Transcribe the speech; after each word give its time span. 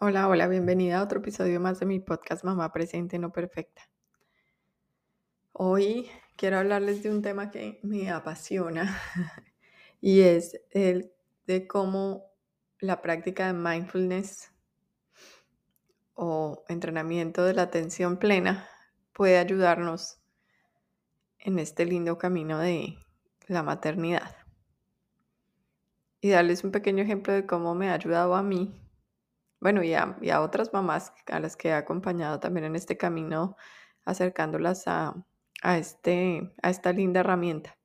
Hola, 0.00 0.28
hola, 0.28 0.46
bienvenida 0.46 1.00
a 1.00 1.02
otro 1.02 1.18
episodio 1.18 1.58
más 1.58 1.80
de 1.80 1.86
mi 1.86 1.98
podcast 1.98 2.44
Mamá 2.44 2.72
Presente 2.72 3.18
No 3.18 3.32
Perfecta. 3.32 3.90
Hoy 5.50 6.08
quiero 6.36 6.58
hablarles 6.58 7.02
de 7.02 7.10
un 7.10 7.20
tema 7.20 7.50
que 7.50 7.80
me 7.82 8.08
apasiona 8.08 8.96
y 10.00 10.20
es 10.20 10.60
el 10.70 11.12
de 11.48 11.66
cómo 11.66 12.30
la 12.78 13.02
práctica 13.02 13.48
de 13.48 13.54
mindfulness 13.54 14.52
o 16.14 16.62
entrenamiento 16.68 17.42
de 17.42 17.54
la 17.54 17.62
atención 17.62 18.18
plena 18.18 18.68
puede 19.12 19.36
ayudarnos 19.36 20.20
en 21.40 21.58
este 21.58 21.86
lindo 21.86 22.18
camino 22.18 22.60
de 22.60 22.96
la 23.48 23.64
maternidad. 23.64 24.36
Y 26.20 26.30
darles 26.30 26.62
un 26.62 26.70
pequeño 26.70 27.02
ejemplo 27.02 27.32
de 27.32 27.46
cómo 27.46 27.74
me 27.74 27.90
ha 27.90 27.94
ayudado 27.94 28.36
a 28.36 28.44
mí 28.44 28.80
bueno, 29.60 29.82
y 29.82 29.94
a, 29.94 30.40
otras 30.40 30.72
mamás 30.72 31.12
a 31.26 31.40
las 31.40 31.56
que 31.56 31.68
he 31.68 31.72
acompañado 31.72 32.40
también 32.40 32.64
en 32.64 32.76
este 32.76 32.96
camino, 32.96 33.56
acercándolas 34.04 34.84
a, 34.86 35.14
este, 35.76 36.52
a 36.62 36.70
esta 36.70 36.92
linda 36.92 37.20
herramienta. 37.20 37.76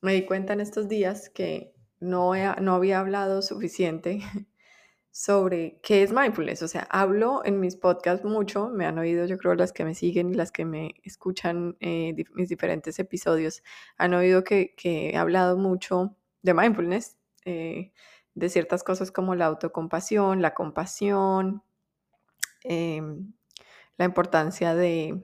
Me 0.00 0.14
di 0.14 0.24
cuenta 0.24 0.52
en 0.54 0.60
estos 0.60 0.88
días 0.88 1.28
que 1.28 1.74
no, 2.00 2.32
no 2.60 2.74
había 2.74 3.00
hablado 3.00 3.42
suficiente 3.42 4.20
sobre 5.12 5.78
qué 5.82 6.02
es 6.02 6.12
mindfulness. 6.12 6.62
O 6.62 6.68
sea, 6.68 6.88
hablo 6.90 7.42
en 7.44 7.60
mis 7.60 7.76
podcasts 7.76 8.24
mucho, 8.24 8.70
me 8.70 8.86
han 8.86 8.98
oído 8.98 9.26
yo 9.26 9.38
creo 9.38 9.54
las 9.54 9.72
que 9.72 9.84
me 9.84 9.94
siguen 9.94 10.30
y 10.30 10.34
las 10.34 10.50
que 10.50 10.64
me 10.64 10.94
escuchan 11.04 11.76
eh, 11.80 12.14
mis 12.34 12.48
diferentes 12.48 12.98
episodios, 12.98 13.62
han 13.98 14.14
oído 14.14 14.42
que, 14.42 14.74
he 14.82 15.16
hablado 15.16 15.56
mucho 15.58 16.16
de 16.42 16.54
mindfulness. 16.54 17.18
Eh, 17.44 17.92
de 18.34 18.48
ciertas 18.48 18.82
cosas 18.84 19.10
como 19.10 19.34
la 19.34 19.46
autocompasión, 19.46 20.42
la 20.42 20.54
compasión, 20.54 21.62
em, 22.64 23.32
la 23.98 24.04
importancia 24.04 24.74
de, 24.74 25.22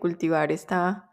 cultivar 0.00 0.50
esta, 0.52 1.10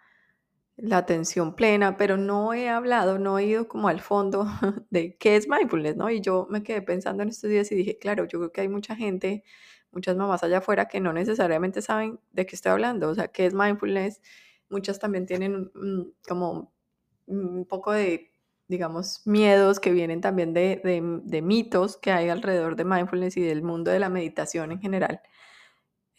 la 0.77 0.97
atención 0.97 1.55
plena, 1.55 1.97
pero 1.97 2.17
no 2.17 2.53
he 2.53 2.69
hablado, 2.69 3.19
no 3.19 3.37
he 3.37 3.45
ido 3.45 3.67
como 3.67 3.87
al 3.87 4.01
fondo 4.01 4.45
de 4.89 5.15
qué 5.17 5.35
es 5.35 5.47
mindfulness, 5.47 5.95
¿no? 5.95 6.09
Y 6.09 6.21
yo 6.21 6.47
me 6.49 6.63
quedé 6.63 6.81
pensando 6.81 7.23
en 7.23 7.29
estos 7.29 7.49
días 7.49 7.71
y 7.71 7.75
dije, 7.75 7.99
claro, 7.99 8.25
yo 8.25 8.39
creo 8.39 8.51
que 8.51 8.61
hay 8.61 8.69
mucha 8.69 8.95
gente, 8.95 9.43
muchas 9.91 10.15
mamás 10.17 10.43
allá 10.43 10.59
afuera 10.59 10.87
que 10.87 10.99
no 10.99 11.13
necesariamente 11.13 11.81
saben 11.81 12.19
de 12.31 12.45
qué 12.45 12.55
estoy 12.55 12.71
hablando, 12.71 13.09
o 13.09 13.15
sea, 13.15 13.27
qué 13.27 13.45
es 13.45 13.53
mindfulness. 13.53 14.21
Muchas 14.69 14.99
también 14.99 15.27
tienen 15.27 15.71
como 16.27 16.73
un 17.27 17.65
poco 17.67 17.91
de 17.91 18.32
digamos, 18.67 19.21
miedos 19.25 19.79
que 19.79 19.91
vienen 19.91 20.21
también 20.21 20.53
de, 20.53 21.41
mitos 21.43 21.97
que 21.97 22.11
hay 22.11 22.29
alrededor 22.29 22.75
de 22.75 22.85
mindfulness 22.85 23.37
y 23.37 23.41
del 23.41 23.63
mundo 23.63 23.91
de 23.91 23.99
la 23.99 24.09
meditación 24.09 24.71
en 24.71 24.79
general. 24.79 25.21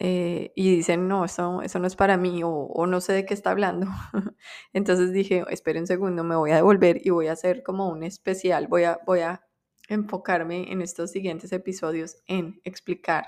Eh, 0.01 0.53
y 0.57 0.77
dicen, 0.77 1.09
no, 1.09 1.25
eso, 1.25 1.63
eso 1.63 1.79
no 1.79 1.87
es 1.87 1.97
para 1.97 2.17
mí 2.17 2.43
o, 2.45 2.87
no 2.87 3.01
sé 3.01 3.13
de 3.13 3.27
qué 3.27 3.35
está 3.35 3.51
hablando. 3.51 3.87
Entonces 4.73 5.13
dije, 5.13 5.45
espera 5.51 5.81
un 5.81 5.87
segundo, 5.87 6.25
me 6.25 6.37
voy 6.37 6.51
a 6.51 6.57
devolver 6.57 7.01
y 7.05 7.11
voy 7.11 7.29
a 7.29 7.33
hacer 7.33 7.63
como 7.63 7.89
un 7.89 8.03
especial, 8.03 8.67
voy 8.69 8.85
a, 8.85 9.01
voy 9.07 9.21
a 9.21 9.47
enfocarme 9.89 10.73
en 10.73 10.83
estos 10.83 11.11
siguientes 11.11 11.53
episodios 11.53 12.17
en 12.27 12.61
explicar 12.65 13.27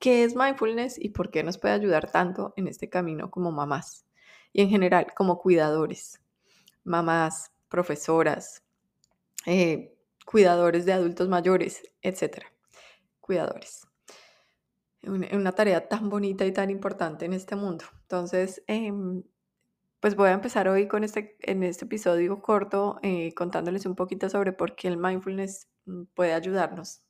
qué 0.00 0.24
es 0.24 0.36
mindfulness 0.36 0.98
y 0.98 1.10
por 1.10 1.30
qué 1.30 1.42
nos 1.42 1.58
puede 1.58 1.74
ayudar 1.74 2.10
tanto 2.10 2.52
en 2.56 2.68
este 2.68 2.88
camino 2.88 3.30
como 3.30 3.52
mamás 3.52 4.04
y 4.52 4.62
en 4.62 4.70
general 4.70 5.08
como 5.14 5.38
cuidadores, 5.38 6.20
mamás, 6.84 7.53
profesoras, 7.74 8.62
eh, 9.46 9.98
cuidadores 10.24 10.86
de 10.86 10.92
adultos 10.92 11.28
mayores, 11.28 11.82
etcétera. 12.02 12.46
Cuidadores. 13.20 13.88
Una, 15.02 15.50
tarea 15.50 15.88
tan 15.88 16.08
bonita 16.08 16.46
y 16.46 16.52
tan 16.52 16.70
importante 16.70 17.24
en 17.24 17.32
este 17.32 17.56
mundo. 17.56 17.84
Entonces, 18.02 18.62
em, 18.68 19.24
pues 19.98 20.14
voy 20.14 20.28
a 20.28 20.34
empezar 20.34 20.68
hoy 20.68 20.86
con 20.86 21.02
este, 21.02 21.36
en 21.40 21.64
este 21.64 21.84
episodio 21.86 22.40
corto 22.40 23.00
eh, 23.02 23.34
contándoles 23.34 23.86
un 23.86 23.96
poquito 23.96 24.30
sobre 24.30 24.52
por 24.52 24.76
qué 24.76 24.86
el 24.86 24.96
mindfulness 24.96 25.66
mm, 25.86 26.04
puede 26.14 26.32
ayudarnos. 26.32 27.02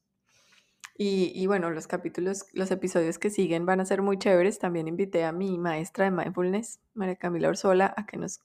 Y, 0.96 1.30
y, 1.34 1.46
bueno, 1.46 1.70
los 1.70 1.86
capítulos, 1.86 2.46
los 2.54 2.70
episodios 2.70 3.18
que 3.18 3.28
siguen 3.28 3.66
van 3.66 3.80
a 3.80 3.84
ser 3.84 4.00
muy 4.00 4.16
chéveres. 4.18 4.58
También 4.58 4.88
invité 4.88 5.24
a 5.24 5.32
mi 5.32 5.58
maestra 5.58 6.06
de 6.06 6.12
mindfulness, 6.12 6.80
María 6.94 7.16
Camila 7.16 7.48
Orsola, 7.48 7.92
a 7.96 8.06
que 8.06 8.16
nos 8.16 8.40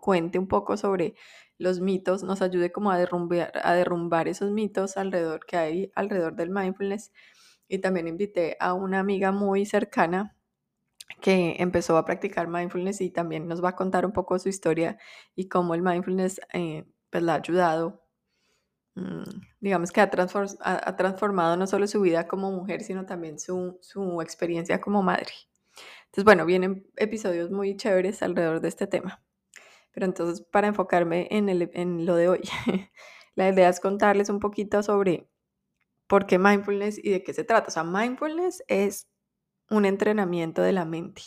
cuente 0.00 0.38
un 0.38 0.48
poco 0.48 0.76
sobre 0.76 1.14
los 1.58 1.80
mitos, 1.80 2.22
nos 2.22 2.42
ayude 2.42 2.72
como 2.72 2.90
a 2.90 2.98
derrumbar, 2.98 4.28
esos 4.28 4.50
mitos 4.50 4.96
alrededor 4.96 5.46
que 5.46 5.56
hay 5.56 5.92
alrededor 5.94 6.34
del 6.36 6.50
mindfulness. 6.50 7.12
Y 7.68 7.78
también 7.78 8.08
invité 8.08 8.56
a 8.60 8.74
una 8.74 9.00
amiga 9.00 9.32
muy 9.32 9.66
cercana 9.66 10.36
que 11.20 11.56
empezó 11.58 11.96
a 11.96 12.04
practicar 12.04 12.48
mindfulness 12.48 13.00
y 13.00 13.10
también 13.10 13.48
nos 13.48 13.62
va 13.64 13.70
a 13.70 13.76
contar 13.76 14.06
un 14.06 14.12
poco 14.12 14.38
su 14.38 14.48
historia 14.48 14.98
y 15.34 15.48
cómo 15.48 15.74
el 15.74 15.82
mindfulness 15.82 16.40
eh, 16.52 16.84
pues 17.10 17.22
la 17.22 17.34
ha 17.34 17.36
ayudado. 17.36 18.04
Mm, 18.94 19.24
digamos 19.60 19.92
que 19.92 20.00
ha, 20.00 20.10
ha, 20.62 20.96
transformado 20.96 21.56
no 21.56 21.66
solo 21.66 21.86
su 21.86 22.00
vida 22.00 22.26
como 22.28 22.50
mujer, 22.50 22.82
sino 22.82 23.04
también 23.06 23.38
su, 23.38 23.78
su 23.82 24.22
experiencia 24.22 24.80
como 24.80 25.02
madre. 25.02 25.32
Entonces, 26.06 26.24
bueno, 26.24 26.46
vienen 26.46 26.86
episodios 26.96 27.50
muy 27.50 27.76
chéveres 27.76 28.22
alrededor 28.22 28.60
de 28.60 28.68
este 28.68 28.86
tema. 28.86 29.22
Pero 29.96 30.04
entonces, 30.04 30.46
para 30.52 30.66
enfocarme 30.66 31.26
en, 31.30 31.48
el, 31.48 31.70
en 31.72 32.04
lo 32.04 32.16
de 32.16 32.28
hoy, 32.28 32.42
la 33.34 33.48
idea 33.48 33.70
es 33.70 33.80
contarles 33.80 34.28
un 34.28 34.40
poquito 34.40 34.82
sobre 34.82 35.30
por 36.06 36.26
qué 36.26 36.38
mindfulness 36.38 37.02
y 37.02 37.08
de 37.08 37.22
qué 37.22 37.32
se 37.32 37.44
trata. 37.44 37.68
O 37.68 37.70
sea, 37.70 37.82
mindfulness 37.82 38.62
es 38.68 39.08
un 39.70 39.86
entrenamiento 39.86 40.60
de 40.60 40.74
la 40.74 40.84
mente. 40.84 41.22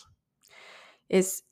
Es, 1.08 1.48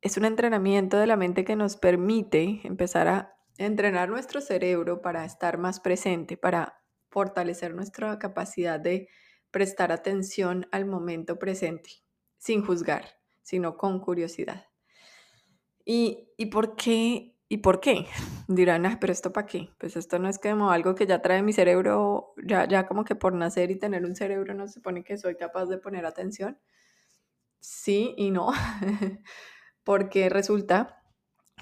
es 0.00 0.16
un 0.16 0.24
entrenamiento 0.24 0.96
de 0.96 1.06
la 1.06 1.16
mente 1.16 1.44
que 1.44 1.54
nos 1.54 1.76
permite 1.76 2.60
empezar 2.64 3.06
a 3.06 3.36
entrenar 3.56 4.08
nuestro 4.08 4.40
cerebro 4.40 5.00
para 5.00 5.24
estar 5.24 5.58
más 5.58 5.78
presente, 5.78 6.36
para 6.36 6.82
fortalecer 7.08 7.72
nuestra 7.72 8.18
capacidad 8.18 8.80
de 8.80 9.08
prestar 9.52 9.92
atención 9.92 10.66
al 10.72 10.86
momento 10.86 11.38
presente, 11.38 12.02
sin 12.36 12.66
juzgar, 12.66 13.04
sino 13.42 13.76
con 13.76 14.00
curiosidad. 14.00 14.71
¿Y, 15.84 16.28
y 16.36 16.46
por 16.46 16.76
qué? 16.76 17.36
¿Y 17.48 17.58
por 17.58 17.80
qué? 17.80 18.06
Dirán, 18.48 18.86
ah, 18.86 18.98
pero 19.00 19.12
esto 19.12 19.32
para 19.32 19.46
qué? 19.46 19.70
Pues 19.78 19.96
esto 19.96 20.18
no 20.18 20.28
es 20.28 20.38
como 20.38 20.70
algo 20.70 20.94
que 20.94 21.06
ya 21.06 21.22
trae 21.22 21.42
mi 21.42 21.52
cerebro, 21.52 22.34
ya, 22.44 22.66
ya 22.66 22.86
como 22.86 23.04
que 23.04 23.14
por 23.14 23.34
nacer 23.34 23.70
y 23.70 23.78
tener 23.78 24.04
un 24.04 24.16
cerebro 24.16 24.54
no 24.54 24.66
se 24.66 24.74
supone 24.74 25.04
que 25.04 25.18
soy 25.18 25.36
capaz 25.36 25.66
de 25.66 25.78
poner 25.78 26.06
atención. 26.06 26.58
Sí 27.60 28.14
y 28.16 28.30
no, 28.30 28.50
porque 29.84 30.28
resulta 30.28 31.02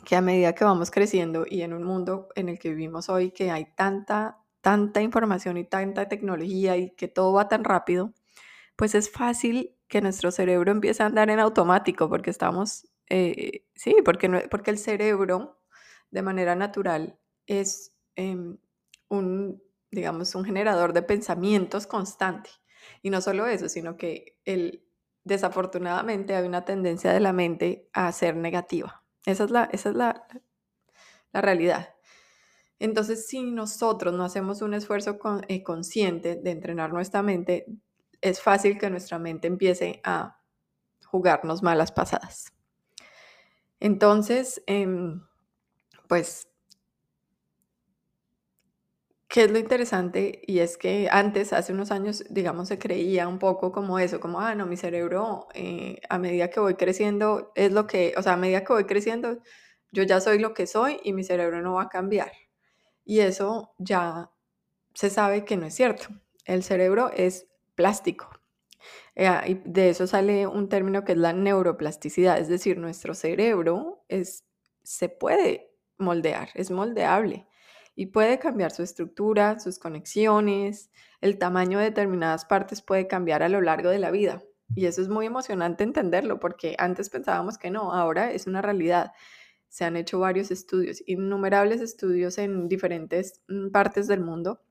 que 0.05 0.17
a 0.17 0.23
medida 0.23 0.55
que 0.55 0.65
vamos 0.65 0.91
creciendo 0.91 1.45
y 1.49 1.63
en 1.63 1.75
un 1.75 1.85
mundo 1.85 2.29
en 2.35 2.49
el 2.49 2.59
que 2.59 2.71
vivimos 2.71 3.09
hoy, 3.09 3.33
que 3.33 3.51
hay 3.51 3.67
tanta, 3.77 4.39
tanta 4.63 5.03
información 5.03 5.57
y 5.59 5.65
tanta 5.65 6.09
tecnología 6.09 6.77
y 6.77 6.91
que 6.97 7.09
todo 7.09 7.33
va 7.35 7.49
tan 7.49 7.65
rápido, 7.65 8.15
pues 8.77 8.95
es 8.95 9.11
fácil 9.11 9.77
que 9.89 10.01
nuestro 10.01 10.31
cerebro 10.31 10.73
empiece 10.73 11.03
a 11.03 11.07
andar 11.07 11.31
en 11.31 11.41
automático 11.41 12.09
porque 12.09 12.31
estamos 12.31 12.90
eh, 13.11 13.67
sí, 13.75 13.97
porque, 14.05 14.29
porque 14.51 14.71
el 14.71 14.79
cerebro 14.79 15.61
de 16.11 16.23
manera 16.23 16.55
natural 16.55 17.19
es 17.47 17.95
em, 18.17 18.59
un, 19.09 19.63
digamos, 19.91 20.35
un 20.35 20.45
generador 20.45 20.93
de 20.93 21.03
pensamientos 21.03 21.87
constante. 21.87 22.51
Y 23.03 23.11
no 23.11 23.21
solo 23.21 23.47
eso, 23.47 23.69
sino 23.69 23.97
que 23.97 24.39
el, 24.45 24.85
desafortunadamente 25.25 26.35
hay 26.35 26.47
una 26.47 26.65
tendencia 26.65 27.13
de 27.13 27.21
la 27.21 27.33
mente 27.33 27.89
a 27.93 28.11
ser 28.13 28.37
negativa. 28.37 29.05
Esa 29.27 29.45
es 29.45 29.51
la, 29.51 29.65
esa 29.65 29.91
es 29.91 29.97
la, 29.97 30.27
la 31.33 31.41
realidad. 31.41 31.95
Entonces, 32.79 33.27
si 33.27 33.43
nosotros 33.43 34.15
no 34.15 34.25
hacemos 34.25 34.63
un 34.63 34.73
esfuerzo 34.73 35.19
eh, 35.49 35.63
consciente 35.63 36.37
de 36.37 36.51
entrenar 36.51 36.93
nuestra 36.93 37.23
mente, 37.23 37.67
es 38.23 38.41
fácil 38.41 38.79
que 38.79 38.89
nuestra 38.89 39.19
mente 39.19 39.49
empiece 39.49 40.01
a 40.05 40.41
jugarnos 41.05 41.63
malas 41.63 41.93
pasadas. 41.93 42.53
Entonces, 43.81 44.63
em, 44.67 45.23
pues, 46.09 46.49
¿qué 49.29 49.45
es 49.45 49.51
lo 49.51 49.59
interesante? 49.59 50.43
Y 50.47 50.59
es 50.61 50.77
que 50.77 51.09
antes, 51.11 51.53
hace 51.53 51.73
unos 51.73 51.91
años, 51.91 52.25
digamos, 52.31 52.69
se 52.69 52.79
creía 52.79 53.29
un 53.29 53.39
poco 53.39 53.73
como 53.73 53.99
eso, 53.99 54.21
como, 54.21 54.41
ah, 54.41 54.55
no, 54.55 54.67
mi 54.67 54.77
cerebro, 54.77 55.47
eh, 55.55 56.01
a 56.09 56.19
medida 56.19 56.51
que 56.51 56.61
voy 56.61 56.75
creciendo, 56.75 57.53
es 57.55 57.73
lo 57.73 57.87
que, 57.87 58.15
o 58.17 58.23
sea, 58.23 58.35
a 58.35 58.37
medida 58.37 58.65
que 58.65 58.73
voy 58.73 58.85
creciendo, 58.87 59.39
yo 59.93 60.03
ya 60.05 60.21
soy 60.21 60.39
lo 60.39 60.55
que 60.55 60.67
soy 60.67 61.01
y 61.05 61.13
mi 61.13 61.25
cerebro 61.25 61.63
no 61.63 61.75
va 61.75 61.83
a 61.85 61.89
cambiar. 61.89 62.33
Y 63.05 63.21
eso 63.21 63.75
ya 63.79 64.31
se 64.95 65.11
sabe 65.11 65.45
que 65.47 65.57
no 65.59 65.67
es 65.67 65.75
cierto. 65.77 66.09
El 66.47 66.65
cerebro 66.65 67.11
es 67.15 67.49
plástico. 67.77 68.31
Eh, 69.15 69.29
y 69.47 69.55
de 69.65 69.91
eso 69.91 70.07
sale 70.07 70.47
un 70.47 70.69
término 70.69 71.05
que 71.05 71.13
es 71.13 71.19
la 71.19 71.33
neuroplasticidad, 71.33 72.39
es 72.39 72.49
decir, 72.49 72.79
nuestro 72.79 73.15
cerebro 73.15 74.05
es, 74.09 74.45
se 74.83 75.09
puede 75.09 75.71
moldear, 75.99 76.51
es 76.55 76.71
moldeable. 76.71 77.47
y 77.97 78.07
puede 78.07 78.39
cambiar 78.39 78.71
su 78.71 78.83
estructura, 78.83 79.59
sus 79.59 79.79
conexiones, 79.79 80.91
el 81.21 81.39
tamaño 81.39 81.79
de 81.79 81.87
determinadas 81.87 82.47
partes 82.47 82.81
puede 82.83 83.07
cambiar 83.07 83.43
a 83.43 83.49
lo 83.49 83.61
largo 83.61 83.91
de 83.91 83.99
la 83.99 84.11
vida. 84.11 84.43
Y 84.75 84.87
eso 84.87 85.03
es 85.03 85.09
muy 85.09 85.27
emocionante 85.27 85.85
entenderlo 85.85 86.39
porque 86.39 86.77
antes 86.79 87.11
pensábamos 87.11 87.59
que 87.59 87.71
no, 87.71 87.93
ahora 87.93 88.33
es 88.33 88.47
una 88.47 88.63
realidad. 88.63 89.13
Se 89.69 89.85
han 89.85 89.97
hecho 89.97 90.19
varios 90.21 90.51
estudios, 90.51 91.03
innumerables 91.07 91.81
estudios 91.81 92.39
en 92.39 92.69
diferentes 92.69 93.43
mm, 93.49 93.71
partes 93.71 94.07
del 94.07 94.21
mundo, 94.21 94.63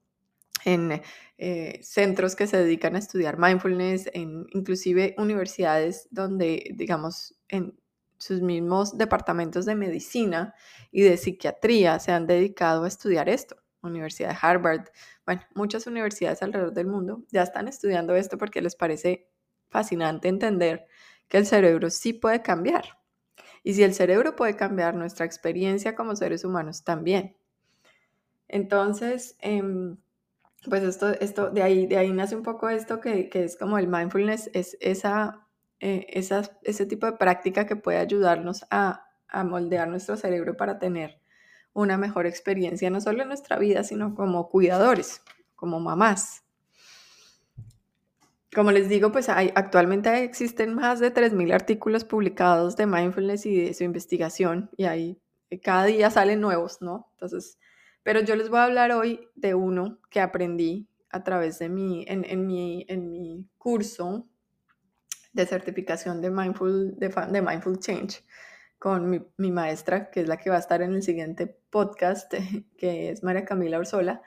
en 0.66 1.02
eh, 1.38 1.80
centros 1.84 2.36
que 2.36 2.48
se 2.48 2.58
dedican 2.58 2.96
a 2.96 3.00
estudiar 3.00 3.38
mindfulness, 3.38 4.10
en 4.14 4.46
inclusive 4.52 5.16
universidades 5.18 6.08
donde, 6.12 6.72
digamos, 6.76 7.36
en 7.48 7.80
sus 8.18 8.42
mismos 8.42 8.98
departamentos 8.98 9.66
de 9.66 9.76
medicina 9.76 10.54
y 10.92 11.02
de 11.02 11.18
psiquiatría 11.18 12.00
se 12.00 12.12
han 12.12 12.28
dedicado 12.28 12.84
a 12.84 12.88
estudiar 12.88 13.30
esto. 13.30 13.56
Universidad 13.82 14.30
de 14.30 14.38
Harvard, 14.42 14.90
bueno, 15.26 15.42
muchas 15.56 15.88
universidades 15.88 16.42
alrededor 16.44 16.74
del 16.74 16.88
mundo 16.88 17.24
ya 17.32 17.44
están 17.44 17.70
estudiando 17.70 18.16
esto 18.16 18.38
porque 18.38 18.62
les 18.62 18.76
parece 18.76 19.30
fascinante 19.70 20.28
entender 20.28 20.86
que 21.30 21.38
el 21.38 21.46
cerebro 21.46 21.90
sí 21.90 22.12
puede 22.12 22.42
cambiar. 22.42 23.00
Y 23.64 23.74
si 23.74 23.84
el 23.84 23.94
cerebro 23.94 24.36
puede 24.36 24.56
cambiar, 24.56 24.96
nuestra 24.96 25.26
experiencia 25.26 25.96
como 25.96 26.16
seres 26.16 26.44
humanos 26.44 26.84
también. 26.84 27.38
Entonces, 28.48 29.38
em, 29.40 29.98
pues 30.68 30.84
esto, 30.84 31.10
esto, 31.20 31.50
de 31.50 31.64
ahí, 31.64 31.88
de 31.88 31.98
ahí 31.98 32.12
nace 32.12 32.36
un 32.36 32.44
poco 32.44 32.70
esto 32.70 33.00
que, 33.00 33.30
que 33.30 33.44
es 33.44 33.58
como 33.58 33.78
el 33.78 33.88
mindfulness, 33.88 34.50
es 34.54 34.78
esa 34.82 35.50
eh, 35.82 36.08
ese 36.64 36.86
tipo 36.86 37.06
de 37.06 37.14
práctica 37.14 37.66
que 37.66 37.78
puede 37.78 38.00
ayudarnos 38.00 38.66
a, 38.70 39.06
moldear 39.46 39.88
nuestro 39.88 40.18
cerebro 40.18 40.58
para 40.58 40.80
tener 40.80 41.22
una 41.74 41.98
mejor 41.98 42.26
experiencia, 42.26 42.90
no 42.90 43.00
solo 43.00 43.22
en 43.22 43.28
nuestra 43.28 43.60
vida, 43.60 43.84
sino 43.84 44.16
como 44.16 44.50
cuidadores, 44.50 45.22
como 45.56 45.80
mamás. 45.80 46.44
Como 48.54 48.72
les 48.72 48.90
digo, 48.90 49.12
pues 49.12 49.30
hay, 49.30 49.52
actualmente 49.54 50.24
existen 50.24 50.74
más 50.74 51.00
de 51.00 51.14
3.000 51.14 51.54
artículos 51.54 52.06
publicados 52.06 52.76
de 52.76 52.88
mindfulness 52.88 53.46
y 53.46 53.66
de 53.66 53.74
su 53.76 53.84
investigación 53.84 54.72
y 54.76 54.86
ahí 54.86 55.22
eh, 55.52 55.60
cada 55.62 55.86
día 55.86 56.10
salen 56.10 56.42
nuevos, 56.42 56.82
¿no? 56.82 57.08
Entonces, 57.12 57.60
pero 58.10 58.22
yo 58.22 58.36
les 58.36 58.50
voy 58.50 58.58
a 58.58 58.64
hablar 58.64 58.92
hoy 58.92 59.30
de 59.36 59.54
uno 59.54 60.00
que 60.10 60.20
aprendí 60.20 60.90
a 61.12 61.24
través 61.24 61.60
de 61.60 61.70
mi, 61.70 62.06
en, 62.08 62.48
mi, 62.48 62.84
en 62.90 63.12
mi 63.12 63.48
curso 63.60 64.28
de 65.32 65.46
certificación 65.46 66.20
de 66.20 66.32
Mindful, 66.32 66.96
de, 66.98 67.42
mindful 67.44 67.78
Change 67.78 68.24
con 68.80 69.12
mi, 69.38 69.52
maestra, 69.52 70.10
que 70.10 70.22
es 70.22 70.28
la 70.28 70.38
que 70.38 70.50
va 70.50 70.56
a 70.56 70.60
estar 70.60 70.82
en 70.82 70.96
el 70.96 71.04
siguiente 71.04 71.46
podcast, 71.70 72.34
que 72.80 73.12
es 73.12 73.22
María 73.22 73.46
Camila 73.46 73.78
Orsola, 73.78 74.24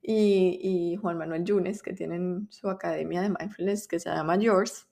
y, 0.00 0.96
Juan 1.02 1.18
Manuel 1.18 1.44
Yunes, 1.44 1.82
que 1.82 1.92
tienen 1.92 2.48
su 2.50 2.70
academia 2.70 3.20
de 3.20 3.28
mindfulness 3.38 3.86
que 3.86 4.00
se 4.00 4.08
llama 4.08 4.36
Yours. 4.36 4.88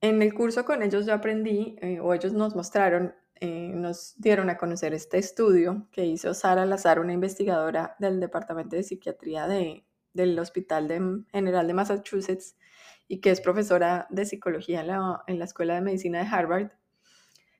En 0.00 0.20
el 0.20 0.34
curso 0.34 0.64
con 0.64 0.82
ellos 0.82 1.06
yo 1.06 1.14
aprendí, 1.14 1.76
eh, 1.80 2.00
o 2.00 2.12
ellos 2.12 2.32
nos 2.32 2.56
mostraron, 2.56 3.14
eh, 3.40 3.72
nos 3.74 4.14
dieron 4.18 4.50
a 4.50 4.56
conocer 4.56 4.94
este 4.94 5.18
estudio 5.18 5.86
que 5.92 6.04
hizo 6.04 6.34
Sara 6.34 6.66
Lazar, 6.66 7.00
una 7.00 7.12
investigadora 7.12 7.96
del 7.98 8.20
Departamento 8.20 8.76
de 8.76 8.82
Psiquiatría 8.82 9.46
de, 9.46 9.84
del 10.14 10.38
Hospital 10.38 10.88
de, 10.88 11.24
General 11.32 11.66
de 11.66 11.74
Massachusetts, 11.74 12.56
y 13.08 13.20
que 13.20 13.30
es 13.30 13.40
profesora 13.40 14.06
de 14.10 14.24
psicología 14.24 14.80
en 14.80 14.86
la, 14.88 15.22
en 15.26 15.38
la 15.38 15.44
Escuela 15.44 15.74
de 15.74 15.80
Medicina 15.80 16.18
de 16.18 16.26
Harvard. 16.26 16.70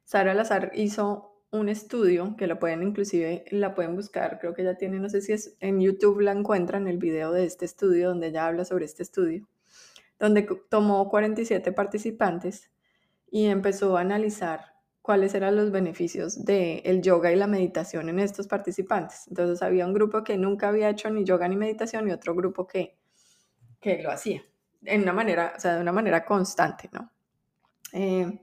Sara 0.05 0.35
Lazar 0.35 0.73
hizo 0.75 1.37
un 1.51 1.69
estudio 1.69 2.37
que 2.37 2.47
lo 2.47 2.59
pueden 2.59 2.83
inclusive, 2.83 3.45
la 3.51 3.75
pueden 3.75 3.95
buscar, 3.95 4.39
creo 4.41 4.55
que 4.55 4.65
ya 4.65 4.77
tiene, 4.77 4.99
no 4.99 5.09
sé 5.09 5.21
si 5.21 5.33
es 5.33 5.57
en 5.61 5.81
YouTube 5.81 6.21
la 6.21 6.33
encuentran, 6.33 6.89
el 6.89 6.99
video 6.99 7.33
de 7.33 7.45
este 7.45 7.65
estudio 7.65 8.09
donde 8.09 8.29
ella 8.29 8.47
habla 8.47 8.65
sobre 8.65 8.85
este 8.85 9.03
estudio, 9.03 9.49
donde 10.19 10.49
tomó 10.69 11.09
47 11.09 11.73
participantes 11.73 12.71
y 13.31 13.47
empezó 13.47 13.97
a 13.97 14.01
analizar 14.01 14.76
cuáles 15.07 15.35
eran 15.35 15.55
los 15.55 15.71
beneficios 15.71 16.45
del 16.45 16.83
el 16.85 17.01
yoga 17.01 17.31
y 17.31 17.37
la 17.37 17.47
meditación 17.47 18.09
en 18.09 18.19
estos 18.19 18.49
participantes. 18.49 19.29
Entonces 19.29 19.63
había 19.63 19.87
un 19.87 19.95
grupo 19.95 20.25
que 20.25 20.37
nunca 20.37 20.69
había 20.69 20.91
hecho 20.91 21.09
ni 21.11 21.25
yoga 21.25 21.47
ni 21.47 21.55
meditación 21.55 22.09
y 22.09 22.13
otro 22.13 22.35
grupo 22.35 22.67
que, 22.67 22.99
que 23.81 24.03
lo 24.03 24.11
hacía 24.11 24.43
en 24.85 25.03
una 25.03 25.13
manera, 25.13 25.53
o 25.57 25.61
sea, 25.61 25.77
de 25.77 25.81
una 25.81 25.93
manera 25.93 26.25
constante, 26.25 26.89
¿no? 26.93 27.13
Eh, 27.93 28.41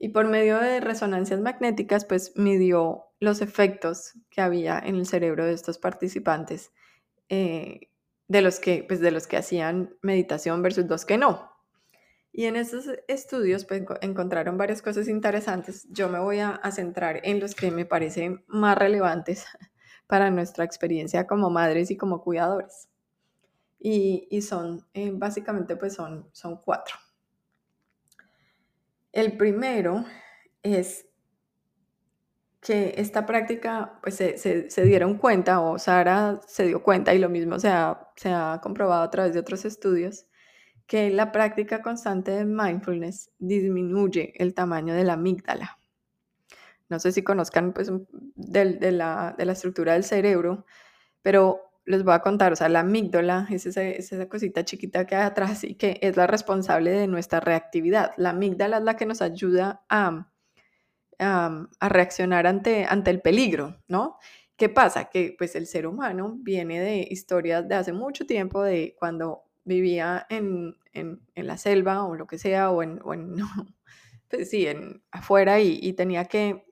y 0.00 0.08
por 0.08 0.26
medio 0.26 0.58
de 0.58 0.80
resonancias 0.80 1.40
magnéticas, 1.40 2.04
pues 2.04 2.32
midió 2.36 3.04
los 3.20 3.40
efectos 3.40 4.14
que 4.28 4.40
había 4.40 4.80
en 4.80 4.96
el 4.96 5.06
cerebro 5.06 5.46
de 5.46 5.52
estos 5.52 5.78
participantes, 5.78 6.72
eh, 7.28 7.90
de, 8.26 8.42
los 8.42 8.58
que, 8.58 8.84
pues, 8.86 8.98
de 8.98 9.12
los 9.12 9.28
que 9.28 9.36
hacían 9.36 9.94
meditación 10.02 10.62
versus 10.62 10.86
los 10.86 11.04
que 11.04 11.18
no. 11.18 11.51
Y 12.32 12.46
en 12.46 12.56
esos 12.56 12.86
estudios 13.08 13.64
pues, 13.66 13.82
encontraron 14.00 14.56
varias 14.56 14.80
cosas 14.80 15.06
interesantes. 15.08 15.86
Yo 15.90 16.08
me 16.08 16.18
voy 16.18 16.38
a, 16.40 16.60
centrar 16.72 17.20
en 17.24 17.40
los 17.40 17.54
que 17.54 17.70
me 17.70 17.84
parecen 17.84 18.42
más 18.46 18.76
relevantes 18.78 19.44
para 20.06 20.30
nuestra 20.30 20.64
experiencia 20.64 21.26
como 21.26 21.50
madres 21.50 21.90
y 21.90 21.96
como 21.96 22.22
cuidadores 22.22 22.88
y, 23.82 24.42
son, 24.42 24.86
eh, 24.94 25.10
básicamente 25.12 25.76
pues 25.76 25.94
son, 25.94 26.28
son 26.32 26.56
cuatro. 26.56 26.94
El 29.10 29.36
primero 29.36 30.04
es 30.62 31.06
que 32.60 32.94
esta 32.96 33.26
práctica, 33.26 33.98
pues 34.02 34.14
se, 34.14 34.38
se, 34.38 34.82
dieron 34.84 35.18
cuenta, 35.18 35.60
o 35.60 35.78
Sara 35.80 36.40
se 36.46 36.66
dio 36.66 36.82
cuenta, 36.82 37.12
y 37.12 37.18
lo 37.18 37.28
mismo 37.28 37.58
se 37.58 37.68
ha, 37.68 38.08
se 38.14 38.30
ha 38.30 38.60
comprobado 38.62 39.02
a 39.02 39.10
través 39.10 39.34
de 39.34 39.40
otros 39.40 39.64
estudios, 39.64 40.26
que 40.92 41.08
la 41.08 41.32
práctica 41.32 41.80
constante 41.80 42.32
de 42.32 42.44
mindfulness 42.44 43.30
disminuye 43.38 44.34
el 44.36 44.52
tamaño 44.52 44.92
de 44.92 45.04
la 45.04 45.14
amígdala. 45.14 45.78
No 46.90 46.98
sé 46.98 47.12
si 47.12 47.22
conozcan 47.22 47.72
pues, 47.72 47.90
de, 48.34 48.92
la, 48.92 49.34
de 49.38 49.46
la 49.46 49.52
estructura 49.52 49.94
del 49.94 50.04
cerebro, 50.04 50.66
pero 51.22 51.62
les 51.86 52.04
voy 52.04 52.12
a 52.12 52.20
contar, 52.20 52.52
o 52.52 52.56
sea, 52.56 52.68
la 52.68 52.80
amígdala 52.80 53.46
es 53.48 53.64
esa, 53.64 54.28
cosita 54.28 54.66
chiquita 54.66 55.06
que 55.06 55.16
hay 55.16 55.22
atrás 55.22 55.64
y 55.64 55.76
que 55.76 55.98
es 56.02 56.18
la 56.18 56.26
responsable 56.26 56.90
de 56.90 57.06
nuestra 57.06 57.40
reactividad. 57.40 58.12
La 58.18 58.28
amígdala 58.28 58.76
es 58.76 58.84
la 58.84 58.94
que 58.94 59.06
nos 59.06 59.22
ayuda 59.22 59.86
a, 59.88 60.30
a, 61.18 61.88
reaccionar 61.88 62.46
ante, 62.46 62.84
ante 62.84 63.10
el 63.10 63.22
peligro, 63.22 63.78
¿no? 63.88 64.18
¿Qué 64.56 64.68
pasa? 64.68 65.06
Que 65.06 65.34
pues 65.38 65.56
el 65.56 65.66
ser 65.66 65.86
humano 65.86 66.36
viene 66.36 66.82
de 66.82 67.08
historias 67.08 67.66
de 67.66 67.76
hace 67.76 67.94
mucho 67.94 68.26
tiempo, 68.26 68.62
de 68.62 68.94
cuando 68.98 69.44
vivía 69.64 70.26
en, 70.30 70.76
en, 70.92 71.20
en 71.34 71.46
la 71.46 71.56
selva 71.56 72.04
o 72.04 72.14
lo 72.14 72.26
que 72.26 72.38
sea, 72.38 72.70
o 72.70 72.82
en, 72.82 73.00
o 73.04 73.14
en 73.14 73.36
pues 74.28 74.50
sí, 74.50 74.66
en, 74.66 75.02
afuera 75.10 75.60
y, 75.60 75.78
y 75.80 75.92
tenía 75.94 76.26
que 76.26 76.64